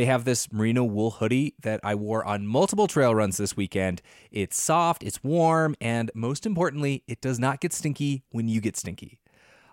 [0.00, 4.00] They have this merino wool hoodie that I wore on multiple trail runs this weekend.
[4.30, 8.78] It's soft, it's warm, and most importantly, it does not get stinky when you get
[8.78, 9.18] stinky.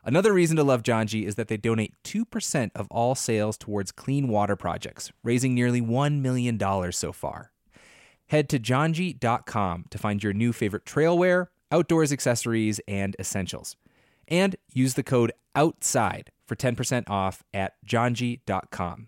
[0.04, 4.28] Another reason to love Janji is that they donate 2% of all sales towards clean
[4.28, 6.60] water projects, raising nearly $1 million
[6.92, 7.54] so far.
[8.26, 13.78] Head to janji.com to find your new favorite trail wear, outdoors accessories, and essentials.
[14.28, 19.08] And use the code OUTSIDE for 10% off at janji.com.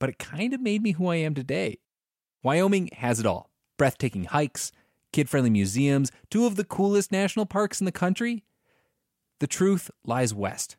[0.00, 1.78] but it kind of made me who I am today.
[2.42, 4.72] Wyoming has it all breathtaking hikes,
[5.12, 8.44] kid friendly museums, two of the coolest national parks in the country.
[9.38, 10.76] The truth lies west.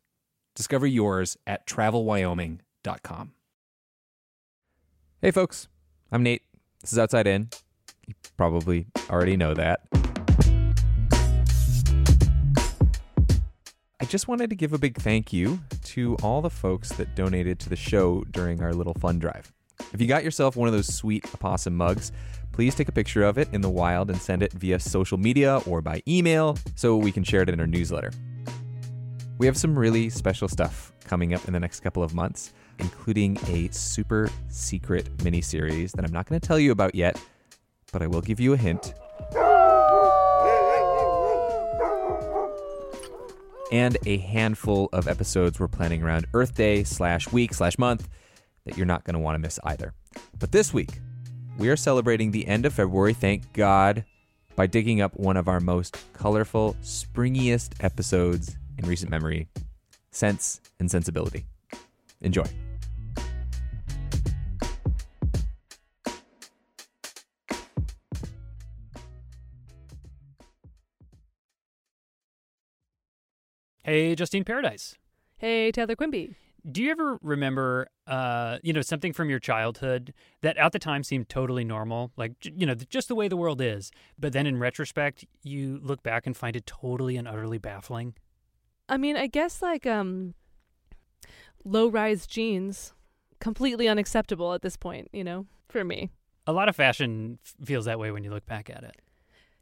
[0.55, 3.31] Discover yours at travelwyoming.com.
[5.21, 5.67] Hey, folks,
[6.11, 6.43] I'm Nate.
[6.82, 7.49] This is Outside In.
[8.08, 9.82] You probably already know that.
[14.02, 17.60] I just wanted to give a big thank you to all the folks that donated
[17.60, 19.54] to the show during our little fun drive.
[19.94, 22.12] If you got yourself one of those sweet opossum mugs,
[22.52, 25.62] please take a picture of it in the wild and send it via social media
[25.67, 28.12] or by email so we can share it in our newsletter.
[29.38, 33.38] We have some really special stuff coming up in the next couple of months, including
[33.50, 37.22] a super secret mini series that I'm not going to tell you about yet,
[37.92, 38.95] but I will give you a hint.
[43.71, 48.08] And a handful of episodes we're planning around Earth Day slash week slash month
[48.65, 49.93] that you're not going to want to miss either.
[50.37, 50.99] But this week,
[51.58, 54.04] we are celebrating the end of February, thank God,
[54.55, 59.48] by digging up one of our most colorful, springiest episodes in recent memory
[60.11, 61.45] Scents and Sensibility.
[62.21, 62.45] Enjoy.
[73.83, 74.95] Hey, Justine Paradis.
[75.37, 76.36] Hey, Taylor Quimby.
[76.69, 81.03] Do you ever remember, uh, you know, something from your childhood that at the time
[81.03, 83.89] seemed totally normal, like you know, just the way the world is,
[84.20, 88.14] but then in retrospect, you look back and find it totally and utterly baffling?
[88.87, 90.36] I mean, I guess like um,
[91.65, 92.93] low-rise jeans,
[93.39, 95.08] completely unacceptable at this point.
[95.11, 96.11] You know, for me.
[96.45, 98.97] A lot of fashion feels that way when you look back at it.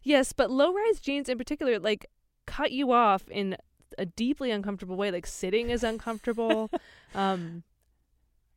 [0.04, 2.08] Yes, but low-rise jeans in particular, like,
[2.46, 3.56] cut you off in
[3.98, 5.12] a deeply uncomfortable way.
[5.12, 6.70] Like sitting is uncomfortable.
[7.16, 7.64] um,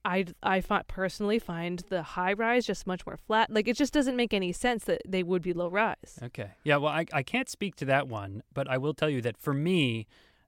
[0.05, 3.51] I I find, personally find the high rise just much more flat.
[3.51, 6.19] Like it just doesn't make any sense that they would be low rise.
[6.23, 6.51] Okay.
[6.65, 6.77] Yeah.
[6.77, 9.55] Well, I I can't speak to that one, but I will tell you that for
[9.55, 10.07] me,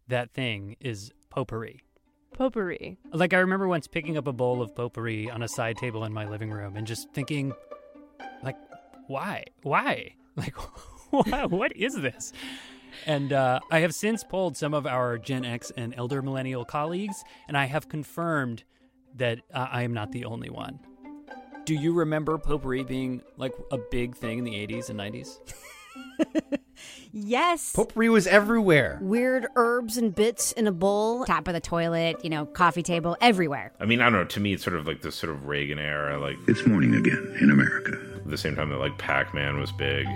[0.08, 1.82] that thing is potpourri.
[2.34, 2.98] Potpourri.
[3.12, 6.12] Like I remember once picking up a bowl of potpourri on a side table in
[6.12, 7.52] my living room and just thinking,
[8.42, 8.56] like,
[9.06, 10.54] why, why, like,
[11.50, 12.32] what is this?
[13.06, 17.24] And uh, I have since polled some of our Gen X and elder millennial colleagues,
[17.48, 18.64] and I have confirmed
[19.16, 20.80] that uh, I am not the only one.
[21.64, 25.38] Do you remember potpourri being like a big thing in the 80s and 90s?
[27.12, 27.72] yes.
[27.72, 28.98] Potpourri was everywhere.
[29.00, 33.16] Weird herbs and bits in a bowl, top of the toilet, you know, coffee table,
[33.20, 33.72] everywhere.
[33.80, 34.24] I mean, I don't know.
[34.24, 36.18] To me, it's sort of like this sort of Reagan era.
[36.20, 37.98] Like it's morning again in America.
[38.16, 40.06] At the same time that like Pac-Man was big.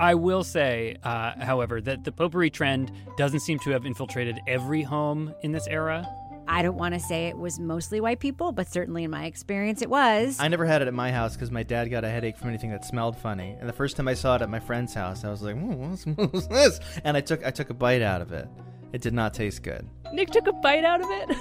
[0.00, 4.82] I will say, uh, however, that the potpourri trend doesn't seem to have infiltrated every
[4.82, 6.06] home in this era.
[6.50, 9.82] I don't want to say it was mostly white people, but certainly in my experience
[9.82, 10.38] it was.
[10.40, 12.70] I never had it at my house because my dad got a headache from anything
[12.70, 13.54] that smelled funny.
[13.60, 15.74] And the first time I saw it at my friend's house, I was like, "Hmm,
[15.74, 18.48] what's, what's this?" And I took I took a bite out of it.
[18.94, 19.86] It did not taste good.
[20.14, 21.36] Nick took a bite out of it.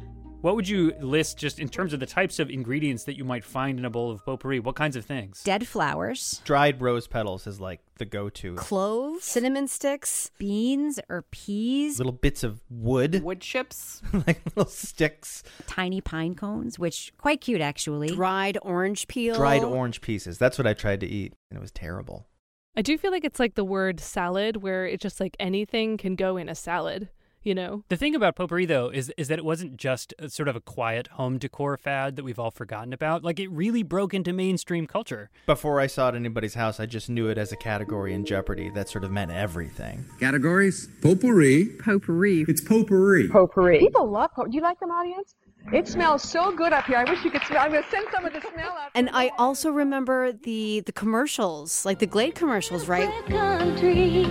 [0.40, 3.42] What would you list just in terms of the types of ingredients that you might
[3.42, 4.60] find in a bowl of potpourri?
[4.60, 5.42] What kinds of things?
[5.42, 8.54] Dead flowers, Dried rose petals is like the go-to.
[8.54, 15.42] cloves, cinnamon sticks, beans or peas, Little bits of wood, Wood chips, like little sticks,
[15.66, 18.10] tiny pine cones, which quite cute actually.
[18.14, 20.38] dried orange peel, dried orange pieces.
[20.38, 22.28] That's what I tried to eat, and it was terrible.
[22.76, 26.14] I do feel like it's like the word salad, where it's just like anything can
[26.14, 27.08] go in a salad,
[27.42, 27.84] you know?
[27.88, 30.60] The thing about potpourri, though, is is that it wasn't just a, sort of a
[30.60, 33.22] quiet home decor fad that we've all forgotten about.
[33.22, 35.30] Like it really broke into mainstream culture.
[35.46, 38.24] Before I saw it at anybody's house, I just knew it as a category in
[38.24, 40.04] Jeopardy that sort of meant everything.
[40.20, 40.88] Categories?
[41.02, 41.66] Potpourri.
[41.78, 42.44] potpourri.
[42.48, 43.28] It's potpourri.
[43.28, 43.78] potpourri.
[43.78, 44.50] People love potpourri.
[44.50, 45.34] Do you like them, audience?
[45.72, 46.96] It smells so good up here.
[46.96, 47.60] I wish you could smell.
[47.60, 48.90] I'm going to send some of the smell out.
[48.94, 53.10] And I also remember the the commercials, like the Glade commercials, right?
[53.26, 54.24] country.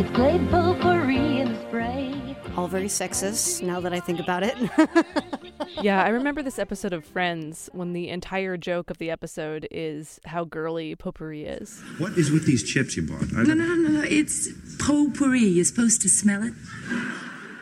[0.00, 2.21] It's Glade potpourri in the spray.
[2.56, 3.62] All very sexist.
[3.62, 4.56] Now that I think about it.
[5.80, 10.20] Yeah, I remember this episode of Friends when the entire joke of the episode is
[10.24, 11.80] how girly potpourri is.
[11.98, 13.24] What is with these chips you bought?
[13.36, 14.02] I No, no, no, no, no.
[14.02, 15.40] It's potpourri.
[15.40, 16.52] You're supposed to smell it.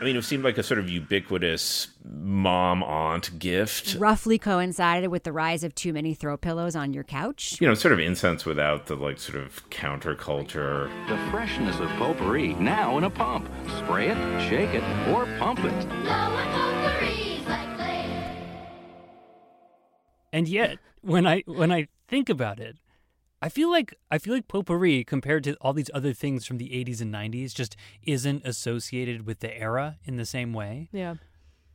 [0.00, 3.96] I mean, it seemed like a sort of ubiquitous mom aunt gift.
[3.98, 7.60] Roughly coincided with the rise of too many throw pillows on your couch.
[7.60, 10.88] You know, sort of incense without the like sort of counterculture.
[11.06, 13.46] The freshness of potpourri now in a pump.
[13.76, 15.86] Spray it, shake it, or pump it.
[20.32, 22.78] And yet, when I when I think about it,
[23.42, 26.68] I feel like I feel like potpourri compared to all these other things from the
[26.68, 30.88] 80s and 90s just isn't associated with the era in the same way.
[30.92, 31.14] Yeah.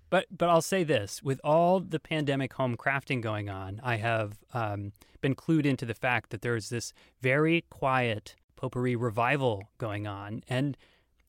[0.09, 4.37] But but I'll say this: with all the pandemic home crafting going on, I have
[4.53, 10.43] um, been clued into the fact that there's this very quiet potpourri revival going on,
[10.47, 10.77] and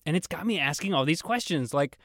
[0.05, 1.99] and it's got me asking all these questions like,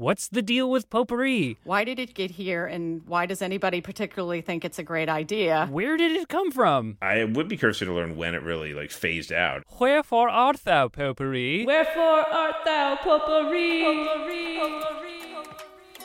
[0.00, 1.58] what's the deal with potpourri?
[1.64, 5.68] why did it get here, and why does anybody particularly think it's a great idea?
[5.70, 6.96] Where did it come from?
[7.02, 9.62] I would be curious to learn when it really like phased out.
[9.78, 11.66] Wherefore art thou, potpourri?
[11.66, 13.82] Wherefore art thou potpourri?
[13.82, 14.58] potpourri.
[14.58, 15.06] potpourri.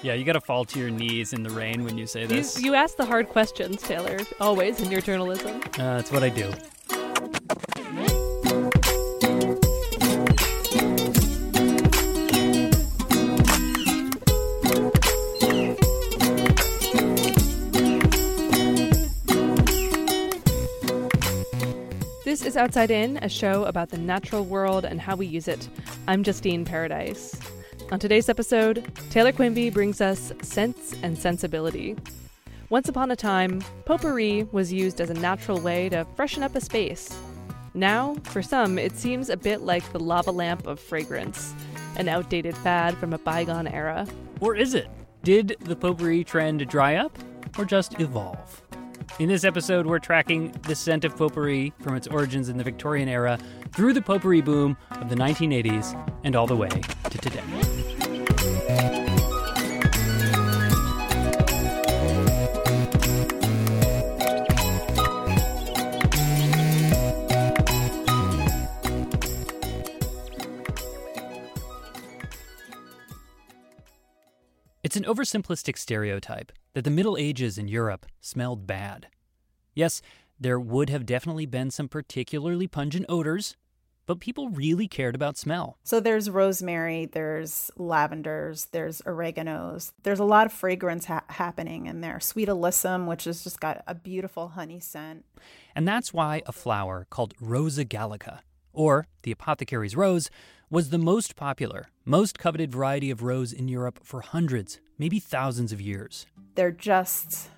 [0.01, 2.27] Yeah, you got to fall to your knees in the rain when you say You,
[2.27, 2.61] this.
[2.61, 5.61] you ask the hard questions, Taylor, always in your journalism.
[5.79, 6.51] Uh, that's what I do.
[22.35, 25.69] This is Outside In, a show about the natural world and how we use it.
[26.05, 27.39] I'm Justine Paradis.
[27.93, 31.95] On today's episode, Taylor Quimby brings us Scents and Sensibility.
[32.67, 36.59] Once upon a time, potpourri was used as a natural way to freshen up a
[36.59, 37.17] space.
[37.73, 41.53] Now, for some, it seems a bit like the lava lamp of fragrance,
[41.95, 44.05] an outdated fad from a bygone era.
[44.41, 44.89] Or is it?
[45.23, 47.17] Did the potpourri trend dry up
[47.57, 48.61] or just evolve?
[49.17, 53.07] In this episode, we're tracking the scent of potpourri from its origins in the Victorian
[53.07, 53.39] era
[53.73, 57.41] through the potpourri boom of the 1980s and all the way to today.
[74.83, 79.07] It's an oversimplistic stereotype that the Middle Ages in Europe smelled bad.
[79.73, 80.01] Yes,
[80.37, 83.55] there would have definitely been some particularly pungent odors,
[84.05, 85.77] but people really cared about smell.
[85.85, 89.93] So there's rosemary, there's lavenders, there's oreganos.
[90.03, 92.19] There's a lot of fragrance ha- happening in there.
[92.19, 95.23] Sweet alyssum, which has just got a beautiful honey scent.
[95.75, 98.41] And that's why a flower called Rosa gallica,
[98.73, 100.29] or the apothecary's rose,
[100.69, 105.71] was the most popular, most coveted variety of rose in Europe for hundreds, maybe thousands
[105.71, 106.25] of years.
[106.55, 107.49] They're just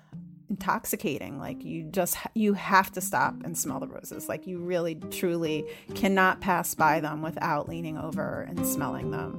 [0.50, 4.94] intoxicating like you just you have to stop and smell the roses like you really
[5.10, 5.62] truly
[5.94, 9.38] cannot pass by them without leaning over and smelling them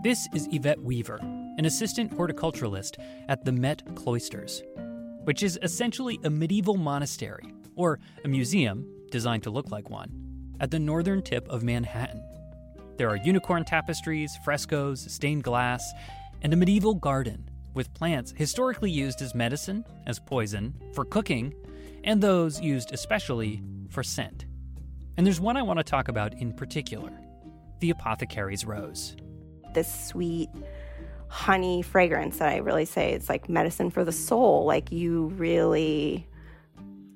[0.00, 2.98] This is Yvette Weaver, an assistant horticulturalist
[3.28, 4.62] at the Met Cloisters,
[5.24, 10.70] which is essentially a medieval monastery, or a museum designed to look like one, at
[10.70, 12.22] the northern tip of Manhattan.
[12.98, 15.92] There are unicorn tapestries, frescoes, stained glass,
[16.42, 21.54] and a medieval garden with plants historically used as medicine, as poison, for cooking,
[22.02, 24.46] and those used especially for scent.
[25.16, 27.12] And there's one I want to talk about in particular
[27.80, 29.14] the apothecary's rose.
[29.74, 30.48] this sweet
[31.28, 34.64] honey fragrance that I really say it's like medicine for the soul.
[34.64, 36.26] Like you really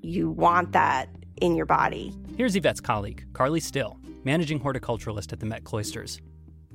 [0.03, 1.09] you want that
[1.41, 2.15] in your body.
[2.35, 6.19] Here's Yvette's colleague, Carly Still, managing horticulturalist at the Met Cloisters.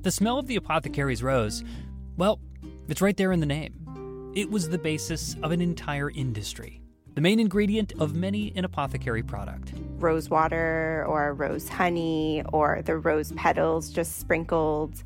[0.01, 1.63] The smell of the apothecary's rose,
[2.15, 2.39] well,
[2.87, 4.33] it's right there in the name.
[4.35, 6.79] It was the basis of an entire industry,
[7.15, 9.73] the main ingredient of many an apothecary product.
[9.97, 15.01] Rose water or rose honey or the rose petals just sprinkled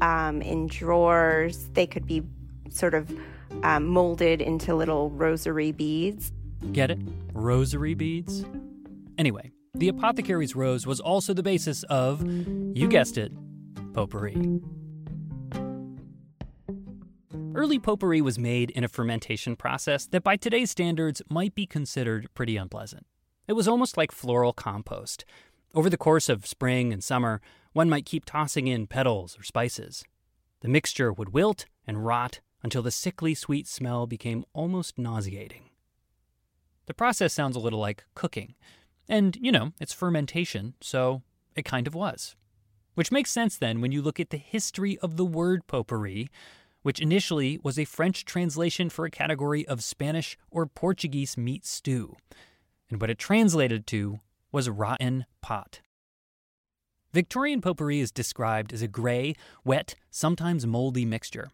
[0.00, 1.68] um, in drawers.
[1.74, 2.24] They could be
[2.70, 3.16] sort of
[3.62, 6.32] um, molded into little rosary beads.
[6.72, 6.98] Get it?
[7.32, 8.44] Rosary beads?
[9.16, 12.22] Anyway, the apothecary's rose was also the basis of,
[12.76, 13.32] you guessed it,
[13.94, 14.36] potpourri.
[17.54, 22.28] Early potpourri was made in a fermentation process that by today's standards might be considered
[22.34, 23.06] pretty unpleasant.
[23.48, 25.24] It was almost like floral compost.
[25.74, 27.40] Over the course of spring and summer,
[27.72, 30.04] one might keep tossing in petals or spices.
[30.60, 35.70] The mixture would wilt and rot until the sickly sweet smell became almost nauseating.
[36.86, 38.54] The process sounds a little like cooking.
[39.08, 41.22] And, you know, it's fermentation, so
[41.54, 42.36] it kind of was.
[42.94, 46.28] Which makes sense then when you look at the history of the word potpourri,
[46.82, 52.16] which initially was a French translation for a category of Spanish or Portuguese meat stew.
[52.90, 55.80] And what it translated to was rotten pot.
[57.12, 61.50] Victorian potpourri is described as a gray, wet, sometimes moldy mixture.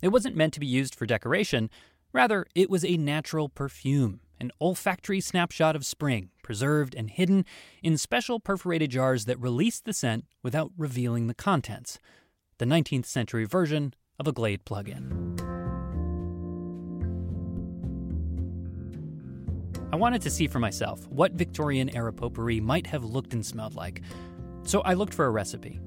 [0.00, 1.70] It wasn't meant to be used for decoration,
[2.12, 7.44] rather, it was a natural perfume, an olfactory snapshot of spring, preserved and hidden
[7.80, 12.00] in special perforated jars that release the scent without revealing the contents.
[12.58, 15.36] The 19th century version of a Glade plug-in.
[19.92, 23.76] I wanted to see for myself what Victorian era potpourri might have looked and smelled
[23.76, 24.02] like,
[24.64, 25.78] so I looked for a recipe.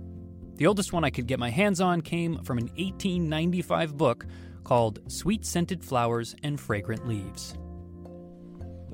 [0.55, 4.25] The oldest one I could get my hands on came from an 1895 book
[4.63, 7.55] called Sweet Scented Flowers and Fragrant Leaves.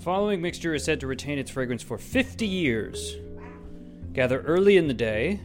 [0.01, 3.17] The following mixture is said to retain its fragrance for 50 years.
[4.13, 5.39] Gather early in the day.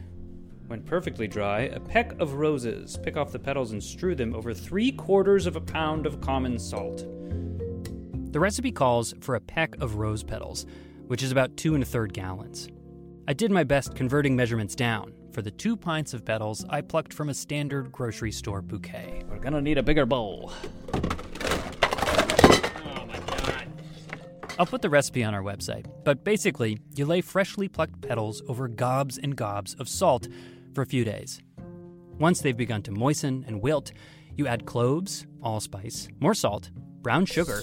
[0.65, 2.97] When perfectly dry, a peck of roses.
[3.03, 6.57] Pick off the petals and strew them over three quarters of a pound of common
[6.57, 7.05] salt.
[8.33, 10.65] The recipe calls for a peck of rose petals,
[11.05, 12.67] which is about two and a third gallons.
[13.27, 15.13] I did my best converting measurements down.
[15.33, 19.21] For the two pints of petals I plucked from a standard grocery store bouquet.
[19.29, 20.51] We're gonna need a bigger bowl.
[24.59, 28.67] I'll put the recipe on our website, but basically, you lay freshly plucked petals over
[28.67, 30.27] gobs and gobs of salt
[30.73, 31.41] for a few days.
[32.17, 33.91] Once they've begun to moisten and wilt,
[34.35, 36.71] you add cloves, allspice, more salt,
[37.01, 37.61] brown sugar,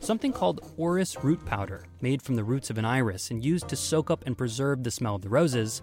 [0.00, 3.76] something called orris root powder, made from the roots of an iris and used to
[3.76, 5.82] soak up and preserve the smell of the roses,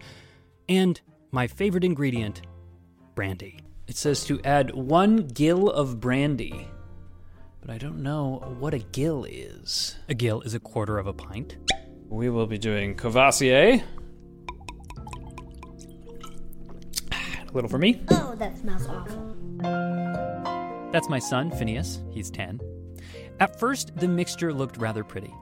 [0.67, 2.41] and my favorite ingredient,
[3.13, 3.59] brandy.
[3.87, 6.67] It says to add one gill of brandy.
[7.61, 9.97] But I don't know what a gill is.
[10.07, 11.57] A gill is a quarter of a pint.
[12.07, 13.83] We will be doing Courvoisier.
[17.11, 18.01] Ah, a little for me.
[18.09, 19.35] Oh, that smells awful.
[20.91, 22.01] That's my son, Phineas.
[22.11, 22.59] He's 10.
[23.39, 25.33] At first, the mixture looked rather pretty.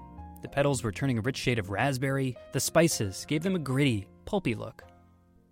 [0.41, 4.07] The petals were turning a rich shade of raspberry, the spices gave them a gritty,
[4.25, 4.83] pulpy look.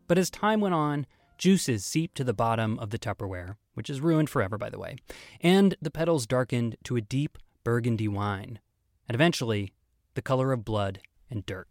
[0.08, 1.08] But as time went on,
[1.38, 4.96] juices seeped to the bottom of the Tupperware, which is ruined forever, by the way,
[5.40, 8.60] and the petals darkened to a deep burgundy wine,
[9.08, 9.72] and eventually,
[10.16, 11.68] the color of blood and dirt.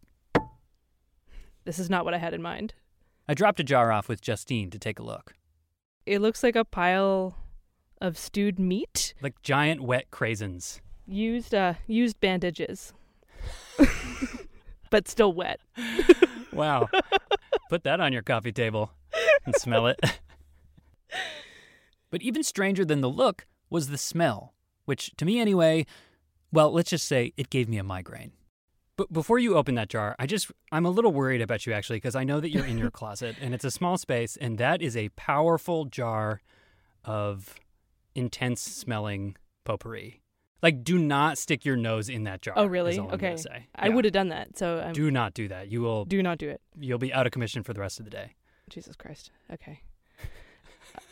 [1.65, 2.73] This is not what I had in mind.
[3.27, 5.33] I dropped a jar off with Justine to take a look.
[6.05, 7.35] It looks like a pile
[7.99, 10.79] of stewed meat, Like giant wet craisins.
[11.07, 12.93] used uh used bandages.
[14.89, 15.59] but still wet.
[16.53, 16.87] Wow.
[17.69, 18.91] Put that on your coffee table
[19.45, 19.99] and smell it.
[22.15, 24.53] but even stranger than the look was the smell,
[24.85, 25.85] which to me anyway,
[26.49, 28.31] well, let's just say it gave me a migraine.
[28.95, 31.97] But before you open that jar, I just I'm a little worried about you actually
[31.97, 34.81] because I know that you're in your closet and it's a small space and that
[34.81, 36.39] is a powerful jar
[37.03, 37.55] of
[38.15, 40.21] intense smelling potpourri.
[40.63, 42.53] Like do not stick your nose in that jar.
[42.55, 42.97] Oh really?
[42.97, 43.41] all I'm gonna Okay.
[43.41, 43.67] say.
[43.75, 44.57] I would have done that.
[44.57, 45.67] So Do not do that.
[45.69, 46.61] You will do not do it.
[46.79, 48.35] you'll be out of commission for the rest of the day.
[48.69, 49.31] Jesus Christ.
[49.51, 49.81] Okay.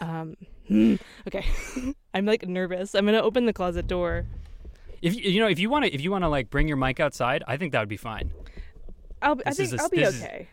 [0.01, 0.35] Um
[0.67, 0.95] hmm,
[1.27, 1.45] okay.
[2.13, 2.95] I'm like nervous.
[2.95, 4.25] I'm going to open the closet door.
[5.01, 6.99] If you know if you want to if you want to like bring your mic
[6.99, 8.31] outside, I think that would be fine.
[9.21, 10.47] I'll be, I think I'll be this is- okay.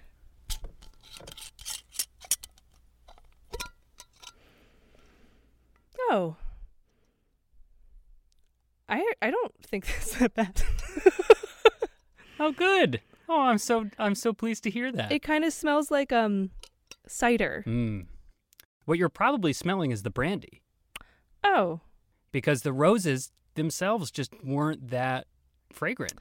[6.08, 6.36] Oh.
[8.88, 10.62] I I don't think that's that bad.
[12.40, 13.00] Oh, good.
[13.28, 15.12] Oh, I'm so I'm so pleased to hear that.
[15.12, 16.50] It kind of smells like um
[17.06, 17.62] cider.
[17.66, 18.06] Mm.
[18.90, 20.62] What you're probably smelling is the brandy
[21.44, 21.78] Oh.
[22.32, 25.28] because the roses themselves just weren't that
[25.72, 26.14] fragrant.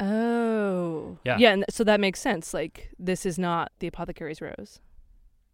[0.00, 1.18] Oh.
[1.24, 1.36] Yeah.
[1.38, 2.52] Yeah, and so that makes sense.
[2.52, 4.80] Like this is not the apothecary's rose.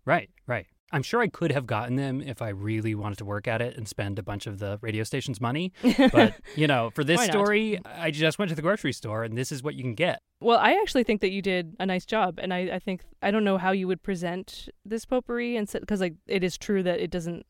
[0.07, 0.67] Right, right.
[0.91, 3.77] I'm sure I could have gotten them if I really wanted to work at it
[3.77, 5.73] and spend a bunch of the radio station's money.
[6.13, 9.53] But, you know, for this story, I just went to the grocery store and this
[9.53, 10.23] is what you can get.
[10.41, 13.31] Well, I actually think that you did a nice job, and I, I think I
[13.33, 17.01] don't know how you would present this potpourri, and because like it is true that
[17.01, 17.45] it doesn't,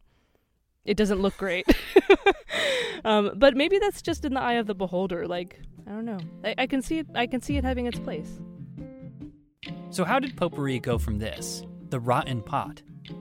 [0.87, 1.66] it doesn't look great.
[3.04, 5.26] um, but maybe that's just in the eye of the beholder.
[5.26, 6.18] Like I don't know.
[6.42, 7.09] I, I can see it.
[7.14, 8.40] I can see it having its place.
[9.90, 12.80] So, how did potpourri go from this, the rotten pot,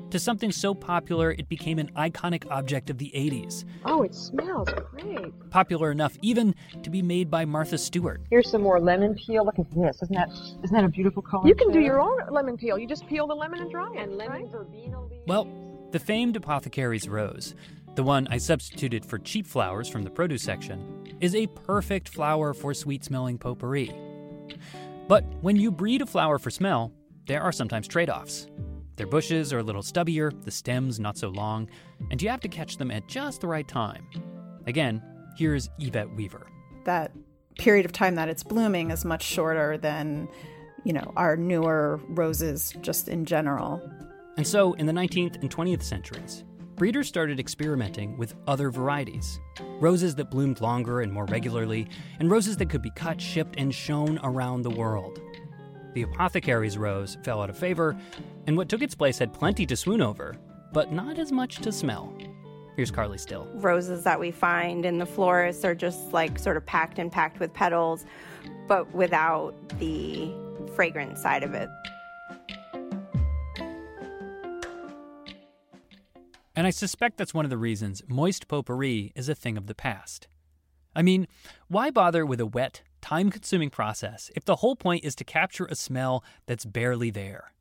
[0.10, 3.66] to something so popular it became an iconic object of the 80s?
[3.86, 5.50] Oh, it smells great.
[5.50, 8.22] Popular enough even to be made by Martha Stewart.
[8.30, 9.46] Here's some more lemon peel.
[9.46, 10.02] Look at this.
[10.02, 11.48] Isn't that isn't that a beautiful color?
[11.48, 12.78] You can do your own lemon peel.
[12.78, 14.00] You just peel the lemon and dry it.
[14.00, 15.24] And lemon verbena leaves.
[15.28, 15.48] Well,
[15.92, 17.56] the famed apothecary's rose,
[17.96, 22.54] the one I substituted for cheap flowers from the produce section, is a perfect flower
[22.54, 23.94] for sweet smelling potpourri.
[25.08, 26.92] But when you breed a flower for smell,
[27.28, 28.48] there are sometimes trade offs.
[28.98, 31.70] Their bushes are a little stubbier, the stems not so long,
[32.10, 34.08] and you have to catch them at just the right time.
[34.66, 35.02] Again,
[35.38, 36.48] here's Yvette Weaver.
[36.86, 37.12] That
[37.60, 40.28] period of time that it's blooming is much shorter than,
[40.84, 43.88] you know, our newer roses just in general.
[44.36, 46.44] And so, in the 19th and 20th centuries,
[46.76, 49.40] breeders started experimenting with other varieties
[49.80, 51.88] roses that bloomed longer and more regularly,
[52.20, 55.22] and roses that could be cut, shipped, and shown around the world.
[55.98, 57.98] The apothecary's rose fell out of favor,
[58.46, 60.38] and what took its place had plenty to swoon over,
[60.72, 62.16] but not as much to smell.
[62.76, 63.48] Here's Carly Still.
[63.56, 67.40] Roses that we find in the florists are just like sort of packed and packed
[67.40, 68.06] with petals,
[68.68, 70.32] but without the
[70.76, 71.68] fragrant side of it.
[76.56, 79.74] And I suspect that's one of the reasons moist potpourri is a thing of the
[79.74, 80.28] past.
[80.96, 81.28] I mean,
[81.70, 85.66] why bother with a wet, time consuming process if the whole point is to capture
[85.68, 87.54] a smell that's barely there?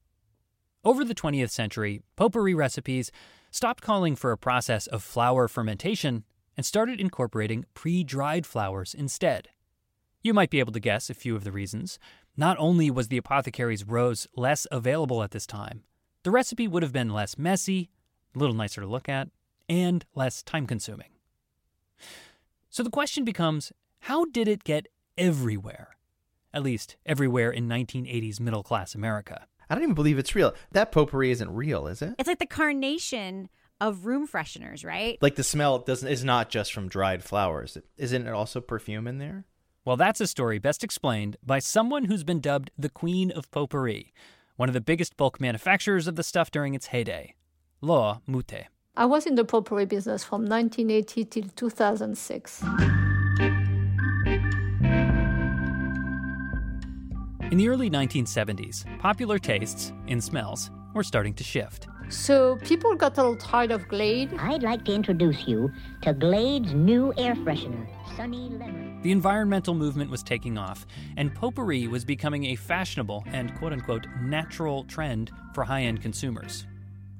[0.83, 3.13] Over the 20th century, potpourri recipes
[3.53, 6.25] stopped calling for a process of flower fermentation
[6.57, 9.47] and started incorporating pre dried flowers instead.
[10.21, 12.01] You might be able to guess a few of the reasons.
[12.37, 15.85] Not only was the apothecary's rose less available at this time,
[16.25, 17.89] the recipe would have been less messy,
[18.35, 19.29] a little nicer to look at,
[19.69, 21.13] and less time consuming.
[22.69, 25.97] So the question becomes how did it get everywhere?
[26.53, 29.47] At least everywhere in 1980s middle class America.
[29.69, 30.55] I don't even believe it's real.
[30.73, 32.15] That potpourri isn't real, is it?
[32.19, 33.49] It's like the carnation
[33.81, 35.19] of room fresheners, right?
[35.21, 37.77] Like the smell doesn't is not just from dried flowers.
[37.97, 39.45] Isn't it also perfume in there?
[39.85, 44.13] Well, that's a story best explained by someone who's been dubbed the Queen of Potpourri,
[44.57, 47.35] one of the biggest bulk manufacturers of the stuff during its heyday,
[47.81, 48.67] Laure Moutet.
[48.97, 52.65] I was in the potpourri business from 1980 till 2006.
[57.53, 61.87] In the early 1970s, popular tastes in smells were starting to shift.
[62.09, 64.35] So people got a little tired of Glade.
[64.37, 65.71] I'd like to introduce you
[66.03, 69.01] to Glade's new air freshener, Sunny Lemon.
[69.03, 74.09] The environmental movement was taking off, and potpourri was becoming a fashionable and quote unquote
[74.21, 76.67] natural trend for high end consumers.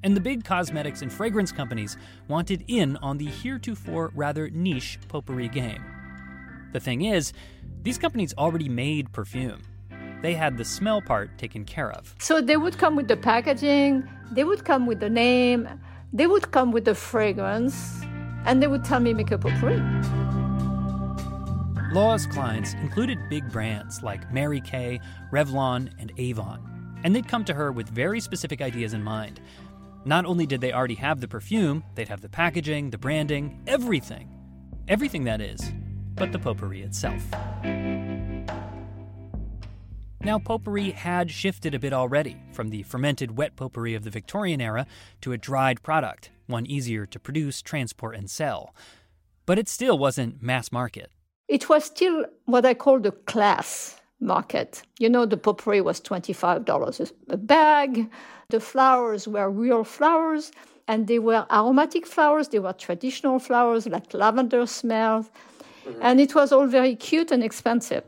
[0.03, 1.95] And the big cosmetics and fragrance companies
[2.27, 5.85] wanted in on the heretofore rather niche potpourri game.
[6.73, 7.31] The thing is,
[7.81, 9.61] these companies already made perfume.
[10.21, 12.15] They had the smell part taken care of.
[12.19, 15.69] So they would come with the packaging, they would come with the name,
[16.11, 18.01] they would come with the fragrance,
[18.45, 19.81] and they would tell me make a potpourri.
[21.93, 24.99] Laure's clients included big brands like Mary Kay,
[25.31, 29.39] Revlon, and Avon, and they'd come to her with very specific ideas in mind.
[30.03, 34.29] Not only did they already have the perfume, they'd have the packaging, the branding, everything.
[34.87, 35.71] Everything that is,
[36.15, 37.23] but the potpourri itself.
[40.27, 44.59] Now, potpourri had shifted a bit already from the fermented wet potpourri of the Victorian
[44.59, 44.85] era
[45.21, 48.75] to a dried product, one easier to produce, transport, and sell.
[49.45, 51.11] But it still wasn't mass market.
[51.47, 54.81] It was still what I call the class market.
[54.99, 58.11] You know, the potpourri was $25 a bag.
[58.49, 60.51] The flowers were real flowers,
[60.89, 62.49] and they were aromatic flowers.
[62.49, 65.29] They were traditional flowers like lavender smells.
[65.85, 65.99] Mm-hmm.
[66.01, 68.03] And it was all very cute and expensive.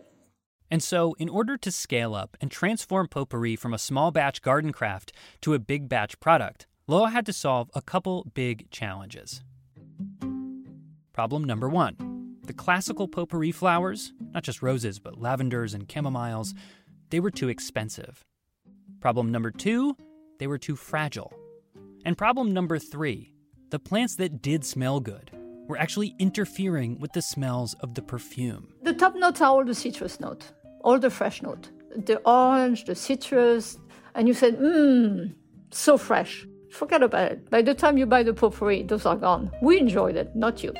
[0.71, 4.71] And so, in order to scale up and transform potpourri from a small batch garden
[4.71, 9.43] craft to a big batch product, Laure had to solve a couple big challenges.
[11.13, 11.97] Problem number one
[12.45, 16.55] the classical potpourri flowers, not just roses, but lavenders and chamomiles,
[17.11, 18.25] they were too expensive.
[18.99, 19.95] Problem number two,
[20.39, 21.31] they were too fragile.
[22.05, 23.33] And problem number three,
[23.69, 25.29] the plants that did smell good
[25.67, 28.73] were actually interfering with the smells of the perfume.
[28.81, 32.95] The top notes are all the citrus note, all the fresh note, the orange, the
[32.95, 33.77] citrus,
[34.15, 35.33] and you said, mmm,
[35.71, 36.45] so fresh.
[36.71, 37.49] Forget about it.
[37.49, 39.51] By the time you buy the potpourri, those are gone.
[39.61, 40.73] We enjoyed it, not you.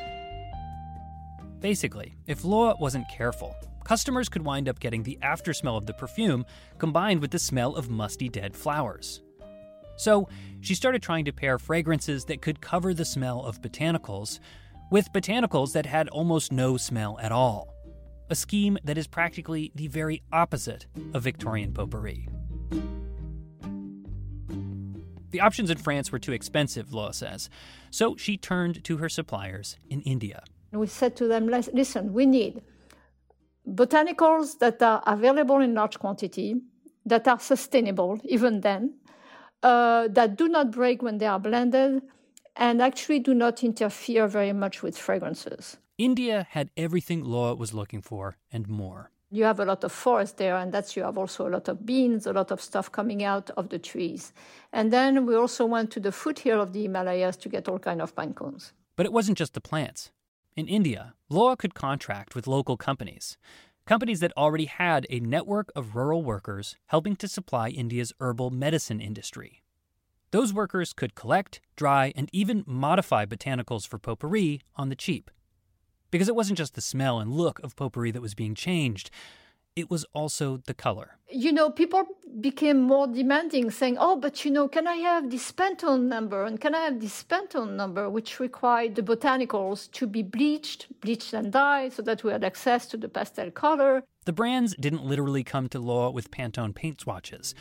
[1.59, 6.45] Basically, if Laure wasn't careful, customers could wind up getting the aftersmell of the perfume
[6.77, 9.21] combined with the smell of musty dead flowers.
[9.97, 10.29] So,
[10.61, 14.39] she started trying to pair fragrances that could cover the smell of botanicals
[14.91, 17.73] with botanicals that had almost no smell at all.
[18.31, 22.27] A scheme that is practically the very opposite of Victorian potpourri.
[25.31, 27.49] The options in France were too expensive, Laure says,
[27.91, 30.43] so she turned to her suppliers in India.
[30.71, 32.61] We said to them, listen, we need
[33.67, 36.55] botanicals that are available in large quantity,
[37.05, 38.93] that are sustainable even then,
[39.63, 42.01] uh, that do not break when they are blended,
[42.55, 45.77] and actually do not interfere very much with fragrances.
[45.99, 49.11] India had everything Laure was looking for and more.
[49.29, 51.85] You have a lot of forest there, and that's you have also a lot of
[51.85, 54.31] beans, a lot of stuff coming out of the trees.
[54.71, 58.01] And then we also went to the foothill of the Himalayas to get all kind
[58.01, 58.71] of pine cones.
[58.95, 60.11] But it wasn't just the plants.
[60.55, 63.37] In India, Laure could contract with local companies,
[63.85, 69.01] companies that already had a network of rural workers helping to supply India's herbal medicine
[69.01, 69.63] industry.
[70.31, 75.29] Those workers could collect, dry, and even modify botanicals for potpourri on the cheap.
[76.11, 79.11] Because it wasn't just the smell and look of potpourri that was being changed,
[79.75, 81.17] it was also the color.
[81.29, 82.03] You know, people
[82.41, 86.43] became more demanding, saying, Oh, but you know, can I have this Pantone number?
[86.43, 91.33] And can I have this Pantone number, which required the botanicals to be bleached, bleached
[91.33, 94.03] and dyed, so that we had access to the pastel color.
[94.25, 97.55] The brands didn't literally come to Laure with Pantone paint swatches,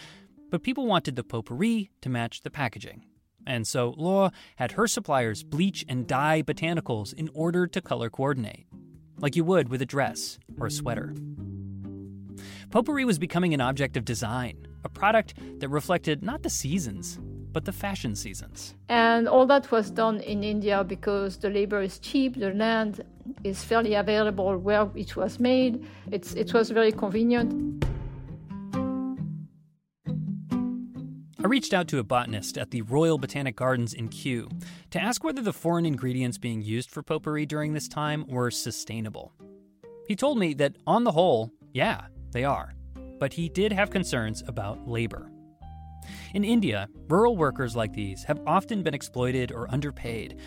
[0.50, 3.04] but people wanted the potpourri to match the packaging.
[3.48, 8.66] And so Laure had her suppliers bleach and dye botanicals in order to color coordinate,
[9.18, 11.14] like you would with a dress or a sweater.
[12.70, 17.18] Potpourri was becoming an object of design, a product that reflected not the seasons,
[17.50, 18.74] but the fashion seasons.
[18.90, 23.02] And all that was done in India because the labor is cheap, the land
[23.44, 25.86] is fairly available where it was made.
[26.10, 27.87] It's, it was very convenient.
[31.40, 34.48] I reached out to a botanist at the Royal Botanic Gardens in Kew
[34.90, 39.32] to ask whether the foreign ingredients being used for potpourri during this time were sustainable.
[40.08, 42.74] He told me that, on the whole, yeah, they are.
[43.20, 45.30] But he did have concerns about labor.
[46.34, 50.40] In India, rural workers like these have often been exploited or underpaid,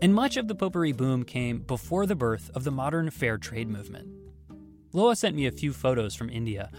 [0.00, 3.68] and much of the potpourri boom came before the birth of the modern fair trade
[3.68, 4.08] movement.
[4.94, 6.70] Laure sent me a few photos from India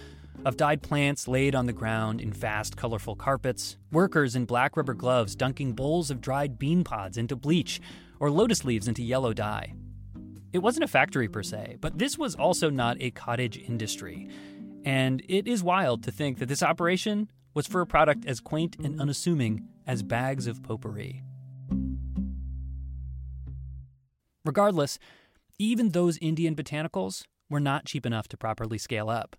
[0.45, 4.93] of dyed plants laid on the ground in vast, colorful carpets, workers in black rubber
[4.93, 7.81] gloves dunking bowls of dried bean pods into bleach
[8.19, 9.73] or lotus leaves into yellow dye.
[10.51, 14.29] It wasn't a factory per se, but this was also not a cottage industry.
[14.83, 18.77] And it is wild to think that this operation was for a product as quaint
[18.79, 21.23] and unassuming as bags of potpourri.
[24.45, 24.97] Regardless,
[25.59, 29.35] even those Indian botanicals were not cheap enough to properly scale up.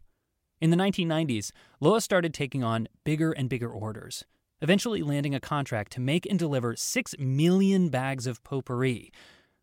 [0.61, 4.27] In the 1990s, Laure started taking on bigger and bigger orders,
[4.61, 9.11] eventually landing a contract to make and deliver 6 million bags of potpourri,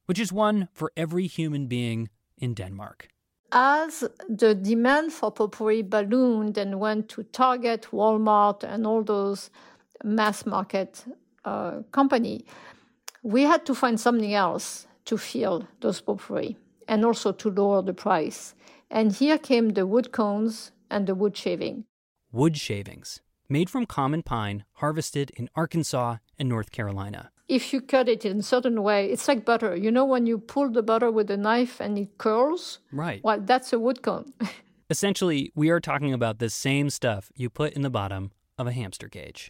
[0.08, 3.10] which is one for every human being in Denmark.
[3.52, 9.52] As the demand for potpourri ballooned and went to Target, Walmart, and all those
[10.04, 11.06] mass market
[11.46, 12.44] uh, company,
[13.22, 16.58] we had to find something else to fill those potpourri
[16.88, 18.56] and also to lower the price.
[18.90, 21.86] And here came the wood cones and the wood shaving.
[22.32, 27.32] Wood shavings, made from common pine harvested in Arkansas and North Carolina.
[27.48, 29.76] If you cut it in a certain way, it's like butter.
[29.76, 32.80] You know when you pull the butter with a knife and it curls?
[32.92, 33.24] Right.
[33.24, 34.34] Well, that's a wood cone.
[34.90, 38.72] Essentially, we are talking about the same stuff you put in the bottom of a
[38.72, 39.48] hamster cage.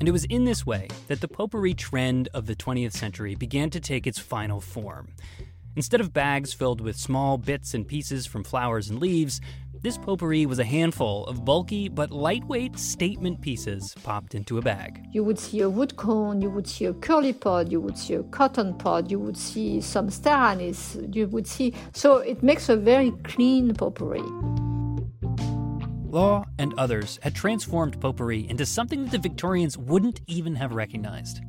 [0.00, 3.68] And it was in this way that the potpourri trend of the 20th century began
[3.68, 5.08] to take its final form.
[5.76, 9.40] Instead of bags filled with small bits and pieces from flowers and leaves,
[9.82, 15.02] this potpourri was a handful of bulky but lightweight statement pieces popped into a bag.
[15.12, 18.14] You would see a wood cone, you would see a curly pod, you would see
[18.14, 21.72] a cotton pod, you would see some star anise, you would see.
[21.94, 24.22] So it makes a very clean potpourri.
[26.10, 31.40] Laure and others had transformed potpourri into something that the Victorians wouldn't even have recognized.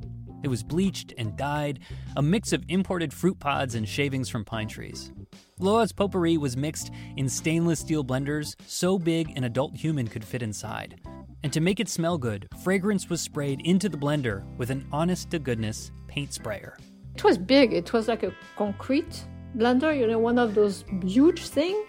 [0.43, 1.79] It was bleached and dyed,
[2.15, 5.11] a mix of imported fruit pods and shavings from pine trees.
[5.59, 10.41] Laure's potpourri was mixed in stainless steel blenders so big an adult human could fit
[10.41, 10.99] inside.
[11.43, 15.31] And to make it smell good, fragrance was sprayed into the blender with an honest
[15.31, 16.77] to goodness paint sprayer.
[17.15, 17.73] It was big.
[17.73, 19.25] It was like a concrete
[19.57, 21.83] blender, you know, one of those huge thing.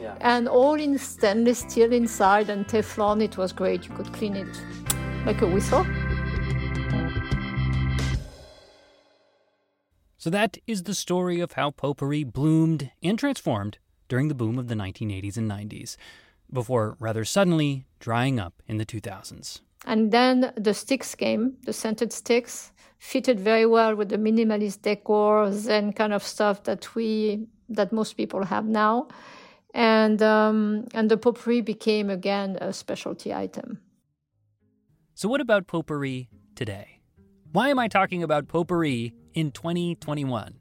[0.00, 0.16] Yeah.
[0.20, 3.22] And all in stainless steel inside and Teflon.
[3.22, 3.88] It was great.
[3.88, 4.62] You could clean it
[5.26, 5.86] like a whistle.
[10.18, 13.78] So that is the story of how potpourri bloomed and transformed
[14.08, 15.96] during the boom of the 1980s and 90s,
[16.52, 19.60] before rather suddenly drying up in the 2000s.
[19.86, 25.52] And then the sticks came, the scented sticks, fitted very well with the minimalist decor,
[25.52, 29.06] Zen kind of stuff that we that most people have now,
[29.72, 33.78] and um, and the potpourri became again a specialty item.
[35.14, 37.00] So what about potpourri today?
[37.52, 40.54] Why am I talking about potpourri in 2021?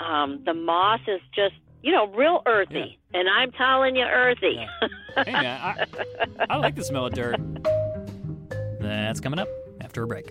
[0.00, 2.98] Um, the moss is just, you know, real earthy.
[3.14, 4.66] And I'm telling you, earthy.
[5.16, 5.86] Hey man, I,
[6.50, 7.40] I like the smell of dirt.
[8.80, 9.48] That's coming up
[9.80, 10.30] after a break.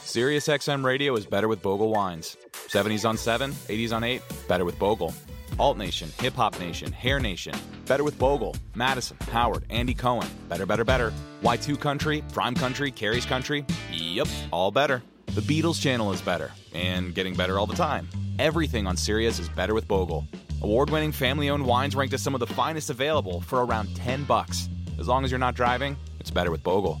[0.00, 2.36] SiriusXM Radio is better with Bogle wines.
[2.52, 5.14] 70s on 7, 80s on 8, better with Bogle.
[5.58, 7.54] Alt Nation, Hip Hop Nation, Hair Nation,
[7.86, 8.56] better with Bogle.
[8.74, 11.12] Madison, Howard, Andy Cohen, better, better, better.
[11.42, 15.02] Y2 Country, Prime Country, Carrie's Country, yep, all better.
[15.26, 18.08] The Beatles channel is better, and getting better all the time.
[18.38, 20.26] Everything on Sirius is better with Bogle.
[20.62, 24.68] Award-winning family-owned wines ranked as some of the finest available for around 10 bucks.
[24.98, 27.00] As long as you're not driving, it's better with Bogle.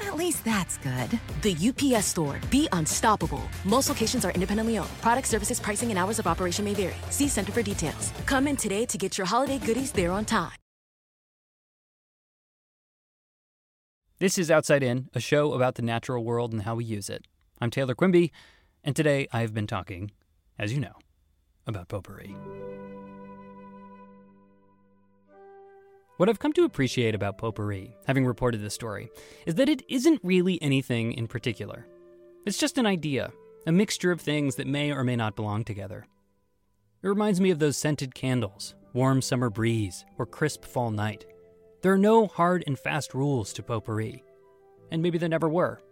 [0.00, 1.18] At least that's good.
[1.42, 2.40] The UPS store.
[2.50, 3.42] Be unstoppable.
[3.64, 5.00] Most locations are independently owned.
[5.00, 6.96] Product services, pricing, and hours of operation may vary.
[7.10, 8.12] See Center for details.
[8.26, 10.52] Come in today to get your holiday goodies there on time.
[14.18, 17.26] This is Outside In, a show about the natural world and how we use it.
[17.60, 18.32] I'm Taylor Quimby,
[18.82, 20.10] and today I have been talking,
[20.58, 20.94] as you know,
[21.66, 22.34] about potpourri.
[26.16, 29.10] What I've come to appreciate about potpourri, having reported this story,
[29.44, 31.86] is that it isn't really anything in particular.
[32.46, 33.32] It's just an idea,
[33.66, 36.06] a mixture of things that may or may not belong together.
[37.02, 41.26] It reminds me of those scented candles, warm summer breeze, or crisp fall night.
[41.82, 44.24] There are no hard and fast rules to potpourri,
[44.90, 45.82] and maybe there never were.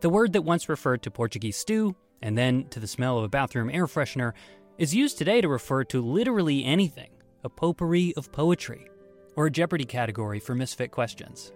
[0.00, 3.28] The word that once referred to Portuguese stew, and then to the smell of a
[3.28, 4.32] bathroom air freshener,
[4.78, 7.10] is used today to refer to literally anything
[7.44, 8.88] a potpourri of poetry,
[9.36, 11.52] or a Jeopardy category for misfit questions.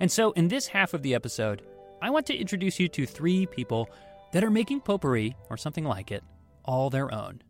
[0.00, 1.62] And so, in this half of the episode,
[2.00, 3.90] I want to introduce you to three people
[4.32, 6.22] that are making potpourri, or something like it,
[6.64, 7.42] all their own.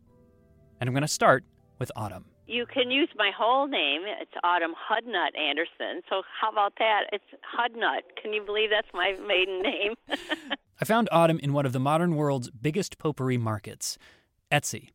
[0.79, 1.43] And I'm going to start
[1.79, 2.25] with Autumn.
[2.47, 4.03] You can use my whole name.
[4.21, 6.01] It's Autumn Hudnut Anderson.
[6.09, 7.01] So how about that?
[7.11, 8.03] It's Hudnut.
[8.21, 9.95] Can you believe that's my maiden name?
[10.81, 13.97] I found Autumn in one of the modern world's biggest potpourri markets,
[14.49, 14.91] Etsy.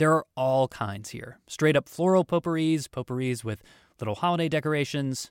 [0.00, 3.62] There are all kinds here straight up floral potpourris, potpourris with
[3.98, 5.30] little holiday decorations.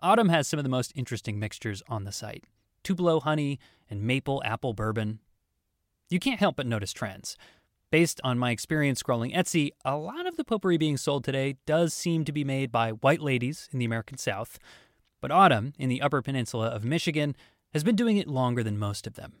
[0.00, 2.44] Autumn has some of the most interesting mixtures on the site
[2.82, 5.20] Tupelo honey and maple apple bourbon.
[6.10, 7.38] You can't help but notice trends.
[7.90, 11.94] Based on my experience scrolling Etsy, a lot of the potpourri being sold today does
[11.94, 14.58] seem to be made by white ladies in the American South,
[15.22, 17.34] but Autumn, in the Upper Peninsula of Michigan,
[17.72, 19.36] has been doing it longer than most of them.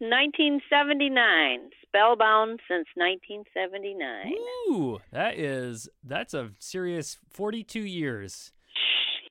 [0.00, 1.70] 1979.
[1.82, 4.32] Spellbound since 1979.
[4.70, 8.52] Ooh, that is that's a serious 42 years.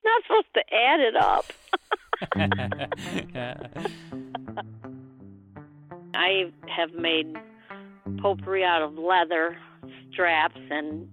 [0.04, 1.46] You're not supposed to add it up.
[6.16, 7.36] I have made
[8.22, 9.58] potpourri out of leather
[10.12, 11.08] straps and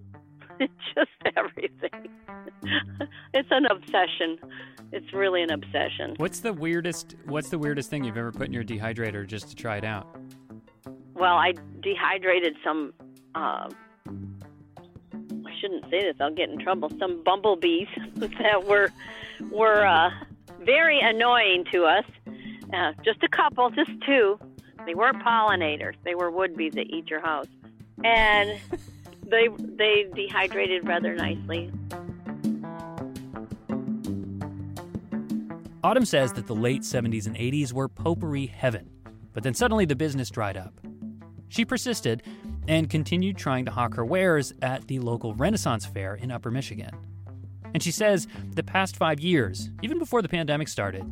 [0.94, 2.08] just everything.
[3.34, 4.38] it's an obsession.
[4.92, 6.14] It's really an obsession.
[6.16, 7.16] What's the weirdest?
[7.26, 10.06] What's the weirdest thing you've ever put in your dehydrator just to try it out?
[11.14, 12.92] Well, I dehydrated some.
[13.34, 13.68] Uh,
[14.06, 16.16] I shouldn't say this.
[16.20, 16.90] I'll get in trouble.
[16.98, 18.90] Some bumblebees that were
[19.50, 20.10] were uh,
[20.60, 22.04] very annoying to us.
[22.72, 24.38] Uh, just a couple, just two.
[24.86, 25.94] They weren't pollinators.
[26.04, 27.46] They were would-bees that eat your house,
[28.02, 28.58] and
[29.30, 31.70] they they dehydrated rather nicely.
[35.82, 38.88] Autumn says that the late 70s and 80s were potpourri heaven,
[39.34, 40.72] but then suddenly the business dried up.
[41.48, 42.22] She persisted
[42.66, 46.90] and continued trying to hawk her wares at the local Renaissance Fair in Upper Michigan.
[47.74, 51.04] And she says the past five years, even before the pandemic started,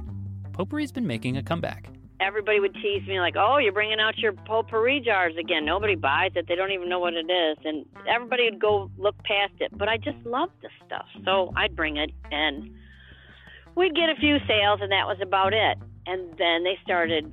[0.53, 1.90] potpourri's been making a comeback.
[2.23, 6.31] Everybody would tease me like, "Oh, you're bringing out your potpourri jars again." Nobody buys
[6.37, 9.77] it; they don't even know what it is, and everybody would go look past it.
[9.77, 12.71] But I just loved the stuff, so I'd bring it, and
[13.75, 15.79] we'd get a few sales, and that was about it.
[16.07, 17.31] And then they started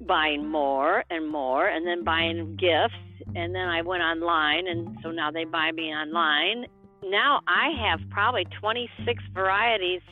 [0.00, 2.94] buying more and more, and then buying gifts,
[3.34, 6.66] and then I went online, and so now they buy me online.
[7.04, 10.02] Now I have probably 26 varieties.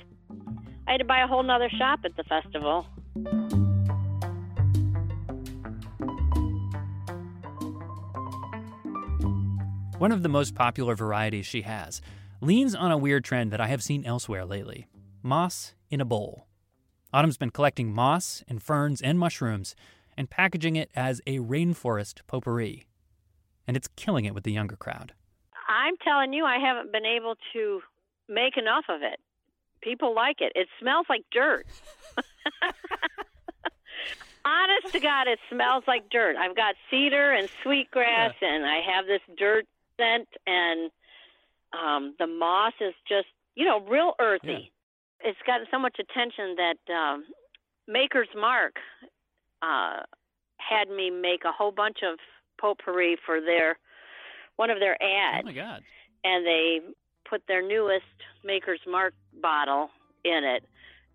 [0.87, 2.87] I had to buy a whole nother shop at the festival.
[10.03, 12.03] One of the most popular varieties she has
[12.41, 14.89] leans on a weird trend that I have seen elsewhere lately
[15.23, 16.49] moss in a bowl.
[17.15, 19.77] Autumn's been collecting moss and ferns and mushrooms
[20.17, 22.89] and packaging it as a rainforest potpourri.
[23.69, 25.13] And it's killing it with the younger crowd.
[25.69, 27.81] I'm telling you, I haven't been able to
[28.29, 29.21] make enough of it.
[29.83, 30.51] People like it.
[30.57, 31.65] It smells like dirt.
[34.45, 36.35] Honest to God, it smells like dirt.
[36.35, 38.53] I've got cedar and sweetgrass, yeah.
[38.53, 39.65] and I have this dirt
[40.03, 40.91] scent, and
[41.73, 44.71] um, the moss is just, you know, real earthy.
[45.25, 45.31] Yeah.
[45.31, 47.25] It's gotten so much attention that um,
[47.87, 48.77] Maker's Mark
[49.63, 50.01] uh,
[50.59, 52.19] had me make a whole bunch of
[52.61, 53.79] potpourri for their
[54.57, 55.43] one of their ads.
[55.45, 55.83] Oh my God!
[56.25, 56.81] And they
[57.29, 58.05] put their newest
[58.45, 59.91] Maker's Mark bottle
[60.25, 60.65] in it,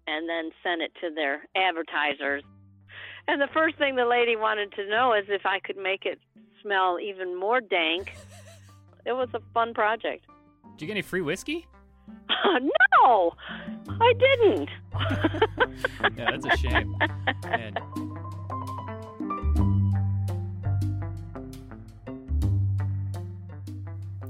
[0.08, 2.44] and then sent it to their advertisers.
[3.28, 6.20] And the first thing the lady wanted to know is if I could make it
[6.62, 8.14] smell even more dank.
[9.08, 10.26] it was a fun project.
[10.74, 11.68] Did you get any free whiskey?
[13.04, 13.34] No,
[14.02, 14.70] I didn't.
[16.18, 16.98] yeah, that's a shame.
[17.44, 17.78] Man.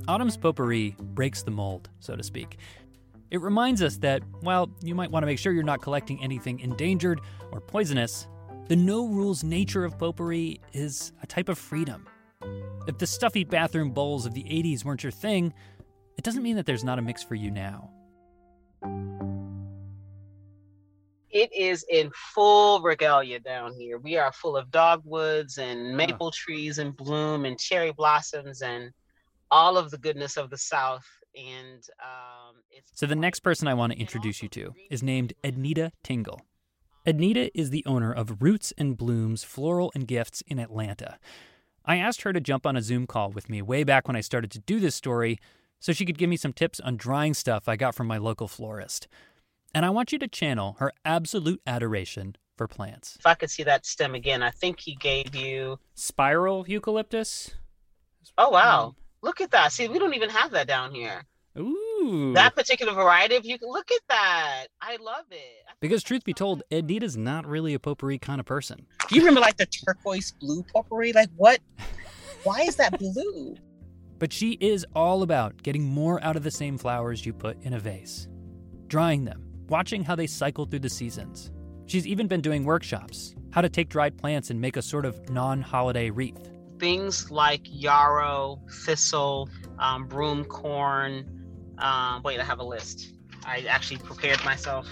[0.07, 2.57] Autumn's potpourri breaks the mold, so to speak.
[3.31, 6.59] It reminds us that while you might want to make sure you're not collecting anything
[6.59, 8.27] endangered or poisonous,
[8.67, 12.05] the no rules nature of potpourri is a type of freedom.
[12.87, 15.53] If the stuffy bathroom bowls of the 80s weren't your thing,
[16.17, 17.91] it doesn't mean that there's not a mix for you now.
[21.29, 23.97] It is in full regalia down here.
[23.97, 28.91] We are full of dogwoods and maple trees in bloom and cherry blossoms and
[29.51, 31.05] all of the goodness of the South.
[31.35, 32.55] And um,
[32.93, 36.41] so the next person I want to introduce you to is named Ednita Tingle.
[37.05, 41.19] Ednita is the owner of Roots and Blooms Floral and Gifts in Atlanta.
[41.87, 44.21] I asked her to jump on a Zoom call with me way back when I
[44.21, 45.39] started to do this story
[45.79, 48.49] so she could give me some tips on drying stuff I got from my local
[48.49, 49.07] florist.
[49.73, 53.15] And I want you to channel her absolute adoration for plants.
[53.19, 57.51] If I could see that stem again, I think he gave you spiral eucalyptus.
[58.37, 58.95] Oh wow.
[58.95, 59.01] Mm.
[59.21, 59.71] Look at that.
[59.71, 61.23] See, we don't even have that down here.
[61.57, 61.86] Ooh.
[62.33, 64.65] That particular variety of you look at that.
[64.81, 65.65] I love it.
[65.79, 68.85] Because truth be told, Ednita's not really a potpourri kind of person.
[69.07, 71.13] Do you remember like the turquoise blue potpourri?
[71.13, 71.59] Like what?
[72.43, 73.55] Why is that blue?
[74.19, 77.73] But she is all about getting more out of the same flowers you put in
[77.73, 78.27] a vase,
[78.87, 81.51] drying them, watching how they cycle through the seasons.
[81.85, 85.29] She's even been doing workshops, how to take dried plants and make a sort of
[85.29, 86.49] non holiday wreath.
[86.79, 91.36] Things like yarrow, thistle, um, broom corn,
[91.79, 93.13] um, wait, I have a list.
[93.45, 94.87] I actually prepared myself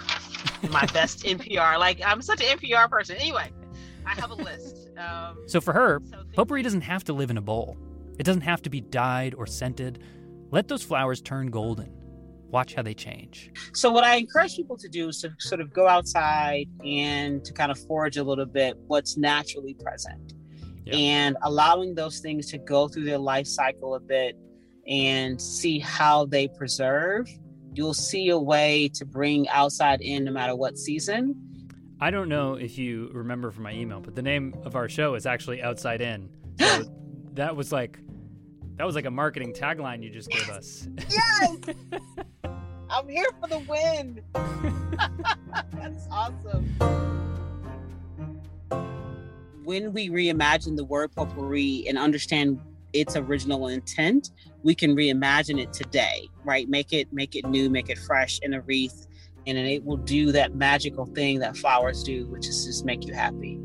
[0.70, 1.78] my best NPR.
[1.80, 3.18] Like I'm such an NPR person.
[3.18, 3.52] Anyway,
[4.06, 4.90] I have a list.
[4.98, 7.78] Um, so for her, so potpourri doesn't have to live in a bowl.
[8.18, 10.00] It doesn't have to be dyed or scented.
[10.52, 11.92] Let those flowers turn golden.
[12.50, 13.52] Watch how they change.
[13.74, 17.52] So what I encourage people to do is to sort of go outside and to
[17.52, 20.34] kind of forage a little bit what's naturally present.
[20.86, 20.96] Yeah.
[20.96, 24.38] And allowing those things to go through their life cycle a bit
[24.88, 27.28] and see how they preserve,
[27.74, 31.36] you'll see a way to bring outside in no matter what season.
[32.00, 35.16] I don't know if you remember from my email, but the name of our show
[35.16, 36.30] is actually Outside In.
[36.60, 36.86] So
[37.34, 38.00] that was like
[38.78, 40.88] That was like a marketing tagline you just gave us.
[41.10, 41.58] Yes!
[42.90, 44.22] I'm here for the win.
[45.74, 46.66] That's awesome.
[49.64, 52.60] When we reimagine the word potpourri and understand
[52.96, 54.32] its original intent,
[54.64, 56.68] we can reimagine it today, right?
[56.70, 59.06] Make it make it new, make it fresh in a wreath,
[59.46, 63.14] and it will do that magical thing that flowers do, which is just make you
[63.14, 63.60] happy.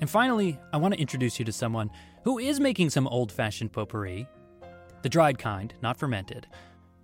[0.00, 1.90] And finally, I want to introduce you to someone
[2.24, 4.26] who is making some old fashioned potpourri.
[5.02, 6.48] The dried kind, not fermented.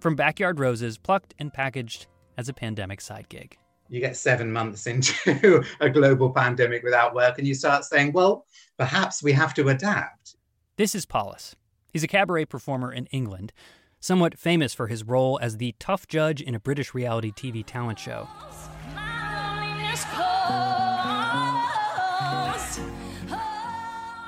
[0.00, 2.06] From backyard roses, plucked and packaged
[2.38, 3.58] as a pandemic side gig.
[3.90, 8.46] You get seven months into a global pandemic without work, and you start saying, well,
[8.78, 10.36] perhaps we have to adapt.
[10.76, 11.56] This is Paulus.
[11.92, 13.52] He's a cabaret performer in England,
[13.98, 17.98] somewhat famous for his role as the tough judge in a British reality TV talent
[17.98, 18.28] show.